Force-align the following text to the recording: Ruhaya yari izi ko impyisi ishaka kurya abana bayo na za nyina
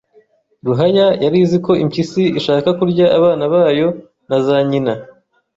Ruhaya 0.65 1.07
yari 1.23 1.37
izi 1.43 1.57
ko 1.65 1.71
impyisi 1.83 2.21
ishaka 2.39 2.69
kurya 2.79 3.05
abana 3.17 3.43
bayo 3.53 3.87
na 4.29 4.37
za 4.45 4.57
nyina 4.69 4.93